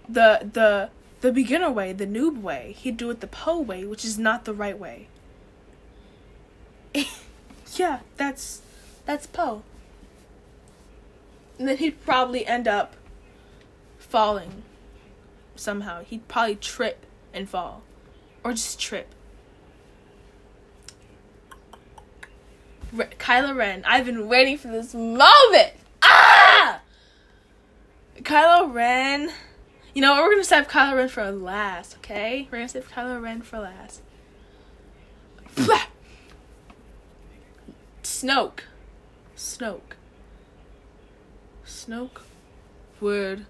the 0.08 0.50
the 0.52 0.90
the 1.22 1.32
beginner 1.32 1.70
way, 1.70 1.92
the 1.92 2.06
noob 2.06 2.42
way. 2.42 2.74
He'd 2.78 2.98
do 2.98 3.10
it 3.10 3.20
the 3.20 3.26
Poe 3.26 3.60
way, 3.60 3.84
which 3.84 4.04
is 4.04 4.18
not 4.18 4.44
the 4.44 4.52
right 4.52 4.78
way. 4.78 5.08
yeah, 7.74 8.00
that's 8.16 8.60
that's 9.06 9.26
Poe. 9.26 9.62
And 11.58 11.68
then 11.68 11.78
he'd 11.78 12.04
probably 12.04 12.46
end 12.46 12.68
up 12.68 12.94
falling 13.98 14.62
somehow. 15.56 16.02
He'd 16.02 16.28
probably 16.28 16.56
trip 16.56 17.06
and 17.32 17.48
fall. 17.48 17.82
Or 18.42 18.52
just 18.52 18.78
trip. 18.78 19.08
Re- 22.94 23.10
Kylo 23.18 23.54
Ren. 23.56 23.82
I've 23.86 24.06
been 24.06 24.28
waiting 24.28 24.56
for 24.56 24.68
this 24.68 24.94
moment. 24.94 25.72
Ah! 26.02 26.80
Kylo 28.18 28.72
Ren. 28.72 29.32
You 29.94 30.02
know 30.02 30.12
what? 30.12 30.22
We're 30.22 30.30
gonna 30.30 30.44
save 30.44 30.68
Kylo 30.68 30.96
Ren 30.96 31.08
for 31.08 31.30
last, 31.30 31.96
okay? 31.98 32.48
We're 32.50 32.58
gonna 32.58 32.68
save 32.68 32.90
Kylo 32.90 33.20
Ren 33.20 33.42
for 33.42 33.58
last. 33.58 34.02
Snoke. 38.02 38.60
Snoke. 39.36 39.96
Snoke 41.66 42.20
would 43.00 43.46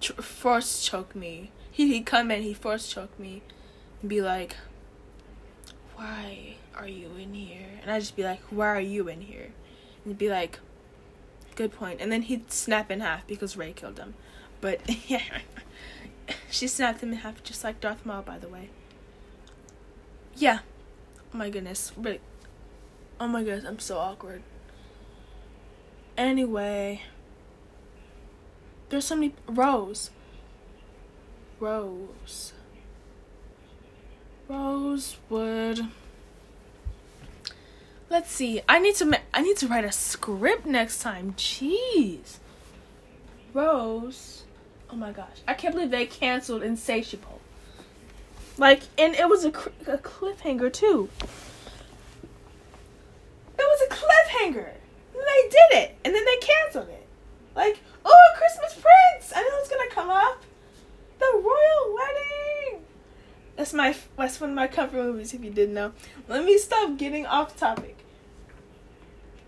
tr- 0.00 0.20
force 0.20 0.84
choke 0.84 1.14
me. 1.14 1.50
He, 1.70 1.88
he'd 1.92 2.06
come 2.06 2.30
in, 2.30 2.42
he'd 2.42 2.58
force 2.58 2.88
choke 2.88 3.18
me 3.18 3.42
and 4.00 4.08
be 4.08 4.20
like, 4.20 4.56
why? 5.96 6.56
Are 6.76 6.88
you 6.88 7.10
in 7.18 7.34
here? 7.34 7.66
And 7.82 7.90
I'd 7.90 8.00
just 8.00 8.16
be 8.16 8.22
like, 8.22 8.40
why 8.50 8.68
are 8.68 8.80
you 8.80 9.08
in 9.08 9.22
here? 9.22 9.44
And 10.04 10.06
he'd 10.06 10.18
be 10.18 10.28
like, 10.28 10.58
good 11.54 11.72
point. 11.72 12.00
And 12.00 12.12
then 12.12 12.22
he'd 12.22 12.52
snap 12.52 12.90
in 12.90 13.00
half 13.00 13.26
because 13.26 13.56
Rey 13.56 13.72
killed 13.72 13.98
him. 13.98 14.14
But 14.60 14.80
yeah, 15.08 15.22
she 16.50 16.68
snapped 16.68 17.02
him 17.02 17.12
in 17.12 17.18
half 17.18 17.42
just 17.42 17.64
like 17.64 17.80
Darth 17.80 18.04
Maul, 18.04 18.22
by 18.22 18.38
the 18.38 18.48
way. 18.48 18.70
Yeah. 20.36 20.60
Oh 21.32 21.38
my 21.38 21.50
goodness. 21.50 21.92
Really. 21.96 22.20
Oh 23.18 23.26
my 23.26 23.42
goodness, 23.42 23.64
I'm 23.64 23.78
so 23.78 23.98
awkward. 23.98 24.42
Anyway, 26.18 27.02
there's 28.88 29.06
so 29.06 29.16
many 29.16 29.34
Rose. 29.48 30.10
Rose. 31.58 32.52
Rosewood. 34.48 35.88
Let's 38.08 38.30
see. 38.30 38.62
I 38.68 38.78
need 38.78 38.94
to 38.96 39.04
ma- 39.04 39.18
I 39.34 39.42
need 39.42 39.56
to 39.58 39.66
write 39.66 39.84
a 39.84 39.92
script 39.92 40.64
next 40.66 41.00
time. 41.00 41.34
Jeez. 41.36 42.38
Rose. 43.52 44.44
Oh 44.90 44.96
my 44.96 45.10
gosh. 45.12 45.40
I 45.48 45.54
can't 45.54 45.74
believe 45.74 45.90
they 45.90 46.06
canceled 46.06 46.62
Insatiable. 46.62 47.40
Like, 48.58 48.82
and 48.96 49.14
it 49.14 49.28
was 49.28 49.44
a, 49.44 49.48
a 49.48 49.98
cliffhanger 49.98 50.72
too. 50.72 51.08
It 53.58 53.58
was 53.58 53.80
a 53.82 53.94
cliffhanger. 53.94 54.70
And 55.14 55.22
They 55.26 55.48
did 55.48 55.82
it, 55.82 55.96
and 56.04 56.14
then 56.14 56.24
they 56.24 56.36
canceled 56.36 56.88
it. 56.88 57.06
Like, 57.54 57.80
oh, 58.04 58.32
Christmas 58.36 58.72
Prince! 58.74 59.32
I 59.34 59.42
know 59.42 59.48
it's 59.60 59.68
gonna 59.68 59.90
come 59.90 60.10
up. 60.10 60.35
That's 63.56 63.72
my 63.72 63.96
that's 64.18 64.40
one 64.40 64.50
of 64.50 64.56
my 64.56 64.66
comfort 64.66 64.96
movies 64.96 65.32
if 65.32 65.42
you 65.42 65.50
didn't 65.50 65.74
know. 65.74 65.92
Let 66.28 66.44
me 66.44 66.58
stop 66.58 66.98
getting 66.98 67.26
off 67.26 67.56
topic. 67.56 67.96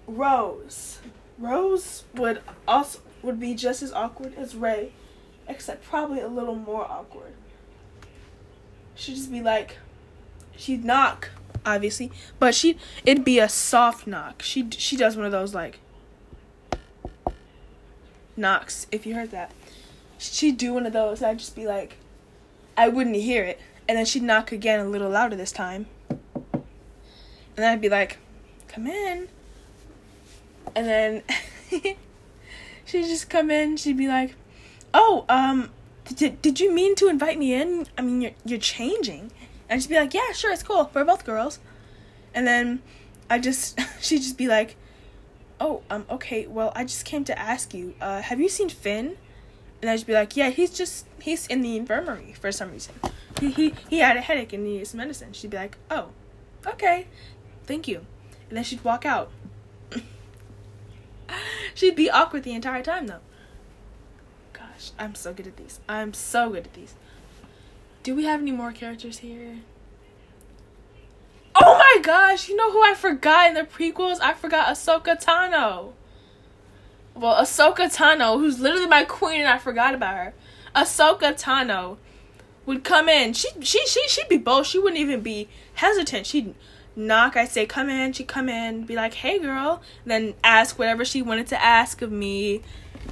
Rose. 0.07 1.01
Rose 1.39 2.05
would 2.15 2.41
also 2.67 3.01
would 3.23 3.39
be 3.39 3.55
just 3.55 3.83
as 3.83 3.93
awkward 3.93 4.35
as 4.37 4.57
Rey, 4.57 4.93
except 5.47 5.85
probably 5.85 6.21
a 6.21 6.29
little 6.29 6.55
more 6.55 6.85
awkward. 6.85 7.35
She'd 8.95 9.17
just 9.17 9.31
be 9.31 9.43
like 9.43 9.77
she'd 10.57 10.85
knock, 10.85 11.31
obviously, 11.65 12.11
but 12.39 12.55
she 12.55 12.79
it'd 13.05 13.25
be 13.25 13.39
a 13.39 13.49
soft 13.49 14.07
knock. 14.07 14.43
She 14.43 14.69
she 14.71 14.97
does 14.97 15.17
one 15.17 15.27
of 15.27 15.33
those 15.33 15.55
like 15.55 15.81
knocks. 18.37 18.87
If 18.91 19.05
you 19.05 19.15
heard 19.15 19.31
that, 19.33 19.53
she'd 20.17 20.57
do 20.57 20.73
one 20.73 20.87
of 20.87 20.95
those. 20.95 21.23
I'd 21.23 21.39
just 21.39 21.55
be 21.55 21.67
like, 21.67 21.99
I 22.77 22.89
wouldn't 22.89 23.17
hear 23.17 23.45
it, 23.45 23.61
and 23.89 23.99
then 23.99 24.05
she'd 24.05 24.23
knock 24.23 24.53
again 24.53 24.81
a 24.81 24.89
little 24.89 25.11
louder 25.11 25.35
this 25.35 25.51
time, 25.51 25.87
and 26.11 26.63
then 27.57 27.73
I'd 27.73 27.81
be 27.81 27.89
like, 27.89 28.19
come 28.69 28.87
in, 28.87 29.29
and 30.77 30.87
then 30.87 31.23
she'd 32.85 33.05
just 33.05 33.29
come 33.31 33.51
in. 33.51 33.77
She'd 33.77 33.97
be 33.97 34.09
like, 34.09 34.35
oh 34.95 35.25
um. 35.29 35.71
Did, 36.15 36.41
did 36.41 36.59
you 36.59 36.73
mean 36.73 36.95
to 36.95 37.09
invite 37.09 37.39
me 37.39 37.53
in? 37.53 37.87
I 37.99 38.01
mean, 38.01 38.23
you're, 38.23 38.31
you're 38.43 38.59
changing. 38.59 39.31
And 39.69 39.83
she'd 39.83 39.91
be 39.91 39.97
like, 39.97 40.15
yeah, 40.15 40.33
sure, 40.33 40.51
it's 40.51 40.63
cool. 40.63 40.91
We're 40.95 41.05
both 41.05 41.27
girls. 41.27 41.59
And 42.35 42.47
then 42.47 42.81
I 43.29 43.39
just, 43.39 43.79
she'd 44.01 44.23
just 44.23 44.39
be 44.39 44.49
like, 44.49 44.77
oh, 45.61 45.83
um, 45.91 46.07
okay, 46.09 46.47
well, 46.47 46.73
I 46.75 46.85
just 46.85 47.05
came 47.05 47.25
to 47.25 47.39
ask 47.39 47.75
you, 47.75 47.95
uh, 48.01 48.23
have 48.23 48.41
you 48.41 48.49
seen 48.49 48.69
Finn? 48.69 49.17
And 49.81 49.91
I'd 49.91 49.95
just 49.95 50.07
be 50.07 50.13
like, 50.13 50.37
yeah, 50.37 50.51
he's 50.51 50.71
just, 50.71 51.07
he's 51.21 51.47
in 51.47 51.61
the 51.61 51.77
infirmary 51.77 52.35
for 52.39 52.51
some 52.51 52.73
reason. 52.73 52.95
He, 53.41 53.51
he, 53.51 53.75
he 53.89 53.99
had 54.01 54.17
a 54.17 54.21
headache 54.21 54.53
and 54.53 54.65
needed 54.65 54.87
some 54.89 54.99
medicine. 54.99 55.33
She'd 55.33 55.51
be 55.51 55.57
like, 55.57 55.77
oh, 55.91 56.09
okay, 56.67 57.07
thank 57.65 57.87
you. 57.87 58.05
And 58.49 58.57
then 58.57 58.65
she'd 58.65 58.83
walk 58.83 59.07
out. 59.07 59.31
she'd 61.75 61.95
be 61.95 62.11
awkward 62.11 62.43
the 62.43 62.55
entire 62.55 62.83
time, 62.83 63.07
though. 63.07 63.21
Gosh, 64.53 64.91
I'm 64.99 65.15
so 65.15 65.33
good 65.33 65.47
at 65.47 65.57
these. 65.57 65.79
I'm 65.89 66.13
so 66.13 66.51
good 66.51 66.67
at 66.67 66.75
these. 66.75 66.95
Do 68.03 68.15
we 68.15 68.25
have 68.25 68.41
any 68.41 68.53
more 68.53 68.73
characters 68.73 69.19
here? 69.19 69.59
Oh 71.55 71.77
my 71.77 72.03
gosh, 72.03 72.49
you 72.49 72.57
know 72.57 72.73
who 72.73 72.83
I 72.83 72.95
forgot 72.95 73.49
in 73.49 73.55
the 73.55 73.63
prequels? 73.63 74.19
I 74.21 74.35
forgot 74.35 74.69
Ahsoka 74.69 75.23
Tano. 75.23 75.93
Well, 77.19 77.43
Ahsoka 77.43 77.95
Tano, 77.95 78.39
who's 78.39 78.61
literally 78.61 78.87
my 78.87 79.05
queen 79.05 79.41
and 79.41 79.49
I 79.49 79.59
forgot 79.59 79.95
about 79.95 80.17
her. 80.17 80.35
Ahsoka 80.75 81.39
Tano 81.41 81.97
would 82.65 82.85
come 82.85 83.09
in. 83.09 83.33
She 83.33 83.49
she 83.61 83.87
she 83.87 84.07
she'd 84.09 84.29
be 84.29 84.37
bold. 84.37 84.67
She 84.67 84.79
wouldn't 84.79 85.01
even 85.01 85.21
be 85.21 85.49
hesitant. 85.75 86.27
She'd 86.27 86.55
knock, 86.95 87.37
I'd 87.37 87.49
say, 87.49 87.67
come 87.67 87.89
in, 87.89 88.13
she'd 88.13 88.29
come 88.29 88.49
in, 88.49 88.85
be 88.85 88.95
like, 88.95 89.15
hey 89.15 89.39
girl, 89.39 89.83
then 90.05 90.35
ask 90.43 90.79
whatever 90.79 91.05
she 91.05 91.23
wanted 91.23 91.47
to 91.49 91.63
ask 91.63 92.03
of 92.03 92.11
me 92.13 92.63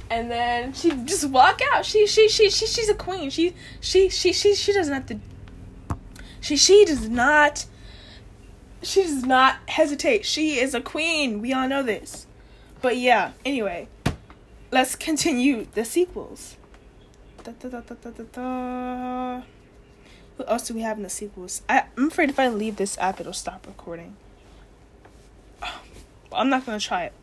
and 0.09 0.31
then 0.31 0.73
she'd 0.73 1.07
just 1.07 1.29
walk 1.29 1.61
out. 1.73 1.85
She 1.85 2.07
she 2.07 2.29
she 2.29 2.49
she 2.49 2.65
she's 2.67 2.89
a 2.89 2.93
queen. 2.93 3.29
She 3.29 3.53
she 3.79 4.09
she 4.09 4.33
she 4.33 4.55
she 4.55 4.73
doesn't 4.73 4.93
have 4.93 5.05
to. 5.07 5.19
She 6.39 6.55
she 6.55 6.85
does 6.85 7.09
not. 7.09 7.65
She 8.83 9.03
does 9.03 9.23
not 9.23 9.57
hesitate. 9.67 10.25
She 10.25 10.59
is 10.59 10.73
a 10.73 10.81
queen. 10.81 11.41
We 11.41 11.51
all 11.53 11.67
know 11.67 11.83
this. 11.83 12.27
But 12.81 12.97
yeah. 12.97 13.31
Anyway, 13.43 13.87
let's 14.71 14.95
continue 14.95 15.67
the 15.73 15.85
sequels. 15.85 16.57
Da, 17.43 17.51
da, 17.51 17.79
da. 18.33 19.41
What 20.35 20.49
else 20.51 20.67
do 20.67 20.73
we 20.73 20.81
have 20.81 20.97
in 20.97 21.03
the 21.03 21.09
sequels? 21.09 21.61
I, 21.67 21.85
I'm 21.97 22.07
afraid 22.07 22.29
if 22.29 22.39
I 22.39 22.47
leave 22.49 22.75
this 22.75 22.97
app, 22.99 23.19
it'll 23.19 23.33
stop 23.33 23.65
recording. 23.65 24.15
I'm 26.31 26.49
not 26.49 26.65
gonna 26.65 26.79
try 26.79 27.05
it. 27.05 27.13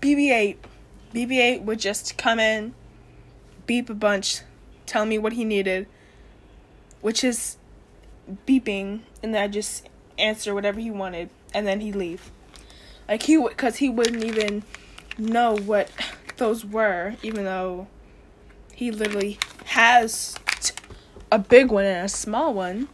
BB-8, 0.00 0.56
BB-8 1.12 1.62
would 1.62 1.80
just 1.80 2.16
come 2.16 2.38
in, 2.38 2.74
beep 3.66 3.90
a 3.90 3.94
bunch, 3.94 4.42
tell 4.86 5.04
me 5.04 5.18
what 5.18 5.32
he 5.32 5.44
needed, 5.44 5.88
which 7.00 7.24
is 7.24 7.56
beeping, 8.46 9.00
and 9.22 9.34
then 9.34 9.42
I 9.42 9.48
just 9.48 9.88
answer 10.18 10.54
whatever 10.54 10.78
he 10.78 10.90
wanted, 10.90 11.30
and 11.52 11.66
then 11.66 11.80
he'd 11.80 11.96
leave. 11.96 12.30
Like 13.08 13.22
he 13.22 13.36
would, 13.38 13.56
cause 13.56 13.76
he 13.76 13.88
wouldn't 13.88 14.24
even 14.24 14.62
know 15.18 15.56
what 15.56 15.90
those 16.36 16.64
were, 16.64 17.14
even 17.22 17.44
though 17.44 17.86
he 18.74 18.90
literally 18.90 19.38
has 19.66 20.36
a 21.30 21.38
big 21.38 21.70
one 21.70 21.84
and 21.84 22.04
a 22.04 22.08
small 22.08 22.52
one. 22.52 22.88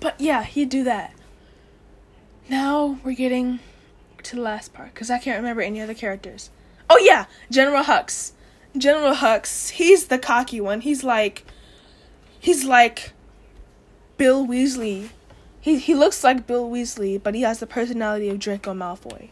But 0.00 0.20
yeah, 0.20 0.44
he'd 0.44 0.68
do 0.68 0.84
that. 0.84 1.14
Now 2.48 2.98
we're 3.04 3.12
getting 3.12 3.60
to 4.22 4.36
the 4.36 4.42
last 4.42 4.72
part 4.72 4.94
because 4.94 5.10
I 5.10 5.18
can't 5.18 5.38
remember 5.38 5.62
any 5.62 5.80
other 5.80 5.94
characters. 5.94 6.50
Oh 6.88 6.98
yeah, 6.98 7.26
General 7.50 7.84
Hux. 7.84 8.32
General 8.76 9.14
Hux. 9.14 9.70
He's 9.70 10.06
the 10.06 10.18
cocky 10.18 10.60
one. 10.60 10.80
He's 10.82 11.02
like, 11.02 11.44
he's 12.38 12.64
like 12.64 13.12
Bill 14.16 14.46
Weasley. 14.46 15.10
He 15.60 15.78
he 15.78 15.94
looks 15.94 16.22
like 16.22 16.46
Bill 16.46 16.68
Weasley, 16.68 17.22
but 17.22 17.34
he 17.34 17.42
has 17.42 17.60
the 17.60 17.66
personality 17.66 18.28
of 18.28 18.38
Draco 18.38 18.72
Malfoy. 18.72 19.30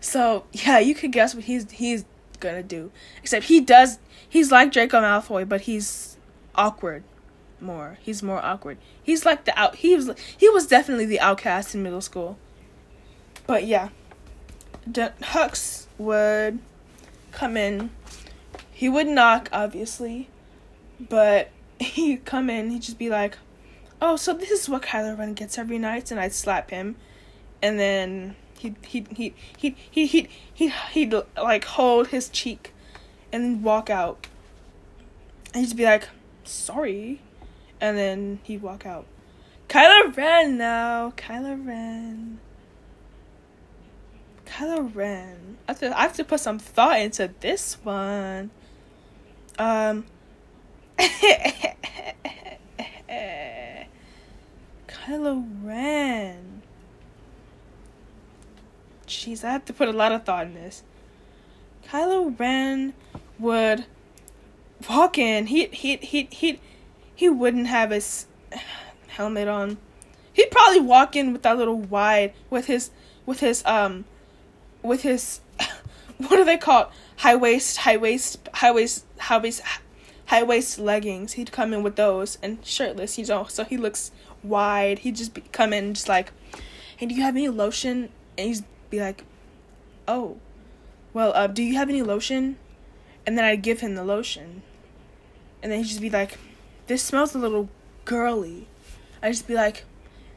So 0.00 0.44
yeah, 0.52 0.78
you 0.78 0.94
could 0.94 1.12
guess 1.12 1.34
what 1.34 1.44
he's 1.44 1.70
he's 1.70 2.04
gonna 2.40 2.62
do. 2.62 2.90
Except 3.22 3.46
he 3.46 3.60
does. 3.60 3.98
He's 4.28 4.50
like 4.50 4.72
Draco 4.72 5.00
Malfoy, 5.00 5.48
but 5.48 5.62
he's 5.62 6.16
awkward 6.54 7.04
more. 7.60 7.98
He's 8.02 8.22
more 8.22 8.44
awkward. 8.44 8.78
He's 9.02 9.24
like 9.24 9.44
the 9.44 9.58
out. 9.58 9.76
He 9.76 9.96
was 9.96 10.10
he 10.36 10.48
was 10.48 10.66
definitely 10.66 11.06
the 11.06 11.20
outcast 11.20 11.74
in 11.74 11.82
middle 11.82 12.00
school. 12.00 12.38
But 13.46 13.64
yeah, 13.64 13.88
D- 14.90 15.08
Hux 15.20 15.86
would 15.98 16.58
come 17.32 17.56
in. 17.56 17.90
He 18.70 18.88
would 18.88 19.06
knock, 19.06 19.48
obviously, 19.52 20.28
but 21.00 21.50
he'd 21.78 22.24
come 22.24 22.50
in. 22.50 22.70
He'd 22.70 22.82
just 22.82 22.98
be 22.98 23.10
like, 23.10 23.38
"Oh, 24.06 24.16
so 24.16 24.34
this 24.34 24.50
is 24.50 24.68
what 24.68 24.82
Kylo 24.82 25.16
Ren 25.18 25.32
gets 25.32 25.56
every 25.56 25.78
night," 25.78 26.10
and 26.10 26.20
I'd 26.20 26.34
slap 26.34 26.68
him, 26.68 26.96
and 27.62 27.80
then 27.80 28.36
he'd 28.58 28.76
he'd 28.82 29.08
he'd 29.16 29.34
he'd 29.56 29.76
he'd 29.90 30.28
he'd, 30.52 30.72
he'd, 30.92 31.14
like 31.38 31.64
hold 31.64 32.08
his 32.08 32.28
cheek, 32.28 32.74
and 33.32 33.62
walk 33.62 33.88
out. 33.88 34.26
And 35.54 35.64
he'd 35.64 35.74
be 35.74 35.84
like, 35.84 36.10
"Sorry," 36.44 37.22
and 37.80 37.96
then 37.96 38.40
he'd 38.42 38.60
walk 38.60 38.84
out. 38.84 39.06
Kylo 39.70 40.14
Ren 40.14 40.58
now, 40.58 41.14
Kylo 41.16 41.66
Ren. 41.66 42.40
Kylo 44.44 44.94
Ren. 44.94 45.56
I 45.66 45.72
have, 45.72 45.78
to, 45.80 45.98
I 45.98 46.02
have 46.02 46.12
to 46.16 46.24
put 46.24 46.40
some 46.40 46.58
thought 46.58 47.00
into 47.00 47.30
this 47.40 47.78
one. 47.82 48.50
Um. 49.58 50.04
Kylo 55.04 55.44
Ren. 55.62 56.62
Jeez, 59.06 59.44
I 59.44 59.52
have 59.52 59.66
to 59.66 59.74
put 59.74 59.88
a 59.88 59.92
lot 59.92 60.12
of 60.12 60.24
thought 60.24 60.46
in 60.46 60.54
this. 60.54 60.82
Kylo 61.86 62.38
Ren 62.38 62.94
would 63.38 63.84
walk 64.88 65.18
in. 65.18 65.48
He 65.48 65.66
he 65.66 65.96
he 65.96 66.28
he 66.30 66.60
he 67.14 67.28
wouldn't 67.28 67.66
have 67.66 67.90
his 67.90 68.26
helmet 69.08 69.46
on. 69.46 69.76
He'd 70.32 70.50
probably 70.50 70.80
walk 70.80 71.16
in 71.16 71.34
with 71.34 71.42
that 71.42 71.58
little 71.58 71.78
wide 71.78 72.32
with 72.48 72.66
his 72.66 72.90
with 73.26 73.40
his 73.40 73.62
um 73.66 74.06
with 74.82 75.02
his 75.02 75.40
what 76.16 76.38
are 76.38 76.46
they 76.46 76.56
called? 76.56 76.86
High 77.16 77.36
waist, 77.36 77.76
high 77.78 77.98
waist, 77.98 78.48
high 78.54 78.72
waist, 78.72 79.04
high 79.18 79.38
waist, 79.38 79.60
high 80.26 80.42
waist 80.42 80.78
leggings. 80.78 81.34
He'd 81.34 81.52
come 81.52 81.74
in 81.74 81.82
with 81.82 81.96
those 81.96 82.38
and 82.42 82.64
shirtless. 82.64 83.18
You 83.18 83.26
know, 83.26 83.44
so 83.44 83.64
he 83.64 83.76
looks 83.76 84.10
wide. 84.44 85.00
He'd 85.00 85.16
just 85.16 85.34
be, 85.34 85.42
come 85.52 85.72
in 85.72 85.94
just 85.94 86.08
like, 86.08 86.32
"Hey, 86.96 87.06
do 87.06 87.14
you 87.14 87.22
have 87.22 87.36
any 87.36 87.48
lotion?" 87.48 88.10
And 88.38 88.54
he'd 88.54 88.64
be 88.90 89.00
like, 89.00 89.24
"Oh, 90.06 90.38
well, 91.12 91.32
uh, 91.34 91.46
do 91.46 91.62
you 91.62 91.74
have 91.74 91.88
any 91.88 92.02
lotion?" 92.02 92.58
And 93.26 93.38
then 93.38 93.44
I'd 93.44 93.62
give 93.62 93.80
him 93.80 93.94
the 93.94 94.04
lotion, 94.04 94.62
and 95.62 95.72
then 95.72 95.78
he'd 95.78 95.88
just 95.88 96.00
be 96.00 96.10
like, 96.10 96.38
"This 96.86 97.02
smells 97.02 97.34
a 97.34 97.38
little 97.38 97.68
girly." 98.04 98.68
I'd 99.22 99.32
just 99.32 99.48
be 99.48 99.54
like, 99.54 99.84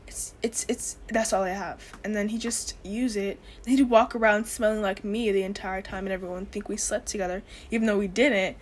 "It's 0.08 0.34
it's 0.42 0.66
it's 0.70 0.98
that's 1.10 1.34
all 1.34 1.44
I 1.44 1.50
have." 1.50 1.82
And 2.04 2.16
then 2.16 2.30
he 2.30 2.38
just 2.38 2.76
use 2.84 3.18
it. 3.18 3.40
And 3.66 3.78
he'd 3.78 3.90
walk 3.90 4.16
around 4.16 4.48
smelling 4.48 4.82
like 4.82 5.04
me 5.04 5.32
the 5.32 5.44
entire 5.44 5.82
time, 5.82 6.06
and 6.06 6.14
everyone 6.14 6.46
think 6.46 6.70
we 6.70 6.78
slept 6.78 7.08
together, 7.08 7.44
even 7.70 7.88
though 7.88 7.98
we 7.98 8.08
didn't. 8.08 8.56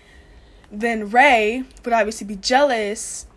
Then 0.71 1.12
Rey 1.12 1.63
would 1.84 1.93
obviously 1.93 2.25
be 2.25 2.36
jealous, 2.36 3.27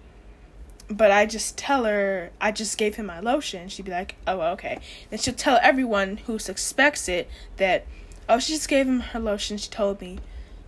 but 0.91 1.11
I 1.11 1.27
just 1.27 1.59
tell 1.59 1.85
her 1.85 2.31
I 2.41 2.51
just 2.53 2.79
gave 2.79 2.97
him 2.97 3.07
my 3.07 3.21
lotion. 3.21 3.69
She'd 3.69 3.85
be 3.85 3.91
like, 3.91 4.17
"Oh, 4.27 4.41
okay." 4.53 4.79
Then 5.11 5.19
she'll 5.19 5.35
tell 5.35 5.59
everyone 5.63 6.19
who 6.27 6.39
suspects 6.39 7.09
it 7.09 7.29
that, 7.59 7.87
"Oh, 8.29 8.39
she 8.39 8.55
just 8.55 8.69
gave 8.69 8.87
him 8.87 9.01
her 9.01 9.21
lotion." 9.21 9.59
She 9.59 9.69
told 9.69 10.01
me, 10.01 10.19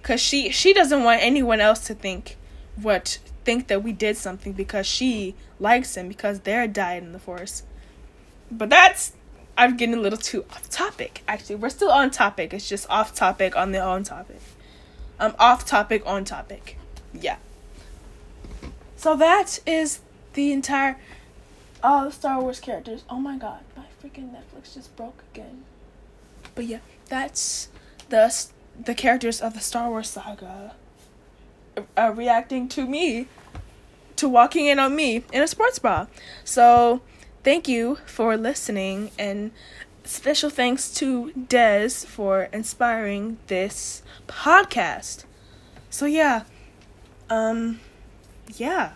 cause 0.02 0.20
she 0.20 0.50
she 0.50 0.72
doesn't 0.72 1.04
want 1.04 1.22
anyone 1.22 1.60
else 1.60 1.86
to 1.86 1.94
think 1.94 2.36
what 2.76 3.18
think 3.44 3.68
that 3.68 3.82
we 3.82 3.92
did 3.92 4.16
something 4.16 4.52
because 4.52 4.86
she 4.86 5.34
likes 5.58 5.96
him 5.96 6.08
because 6.08 6.40
they're 6.40 6.68
dyad 6.68 6.98
in 6.98 7.12
the 7.12 7.18
Force. 7.18 7.62
But 8.50 8.68
that's 8.70 9.12
I'm 9.56 9.76
getting 9.76 9.94
a 9.94 10.00
little 10.00 10.18
too 10.18 10.44
off 10.50 10.68
topic. 10.70 11.22
Actually, 11.26 11.56
we're 11.56 11.70
still 11.70 11.90
on 11.90 12.10
topic. 12.10 12.52
It's 12.52 12.68
just 12.68 12.88
off 12.90 13.14
topic 13.14 13.56
on 13.56 13.72
the 13.72 13.80
on 13.80 14.04
topic. 14.04 14.40
I'm 15.18 15.32
um, 15.32 15.36
off 15.38 15.66
topic 15.66 16.02
on 16.06 16.24
topic. 16.24 16.78
Yeah. 17.12 17.36
So 18.96 19.16
that 19.16 19.58
is 19.66 20.00
the 20.34 20.52
entire 20.52 20.98
all 21.82 22.04
the 22.04 22.12
Star 22.12 22.40
Wars 22.40 22.60
characters. 22.60 23.04
Oh 23.08 23.18
my 23.18 23.36
god, 23.38 23.60
my 23.76 23.84
freaking 24.02 24.30
Netflix 24.30 24.74
just 24.74 24.94
broke 24.96 25.22
again. 25.32 25.64
But 26.54 26.66
yeah, 26.66 26.80
that's 27.08 27.68
the 28.08 28.46
the 28.82 28.94
characters 28.94 29.40
of 29.40 29.54
the 29.54 29.60
Star 29.60 29.88
Wars 29.88 30.10
saga 30.10 30.74
reacting 31.96 32.68
to 32.68 32.86
me 32.86 33.26
to 34.16 34.28
walking 34.28 34.66
in 34.66 34.78
on 34.78 34.94
me 34.94 35.24
in 35.32 35.42
a 35.42 35.46
sports 35.48 35.78
bra. 35.78 36.06
So, 36.44 37.00
thank 37.42 37.68
you 37.68 37.96
for 38.04 38.36
listening 38.36 39.10
and 39.18 39.50
special 40.04 40.50
thanks 40.50 40.92
to 40.94 41.32
Des 41.32 41.90
for 42.06 42.44
inspiring 42.52 43.38
this 43.46 44.02
podcast. 44.26 45.24
So 45.88 46.06
yeah. 46.06 46.44
Um 47.28 47.80
yeah. 48.56 48.92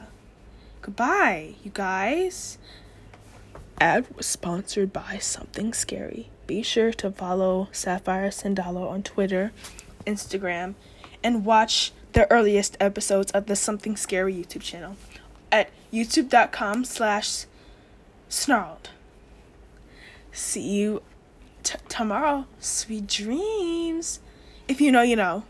Goodbye, 0.84 1.54
you 1.64 1.70
guys. 1.72 2.58
Ad 3.80 4.04
was 4.14 4.26
sponsored 4.26 4.92
by 4.92 5.16
Something 5.16 5.72
Scary. 5.72 6.28
Be 6.46 6.62
sure 6.62 6.92
to 6.92 7.10
follow 7.10 7.68
Sapphire 7.72 8.28
Sandalo 8.28 8.90
on 8.90 9.02
Twitter, 9.02 9.52
Instagram, 10.06 10.74
and 11.22 11.46
watch 11.46 11.92
the 12.12 12.30
earliest 12.30 12.76
episodes 12.80 13.32
of 13.32 13.46
the 13.46 13.56
Something 13.56 13.96
Scary 13.96 14.34
YouTube 14.34 14.60
channel 14.60 14.98
at 15.50 15.70
youtube.com 15.90 16.84
slash 16.84 17.46
snarled. 18.28 18.90
See 20.32 20.68
you 20.68 21.00
t- 21.62 21.78
tomorrow. 21.88 22.44
Sweet 22.60 23.06
dreams. 23.06 24.20
If 24.68 24.82
you 24.82 24.92
know, 24.92 25.00
you 25.00 25.16
know. 25.16 25.44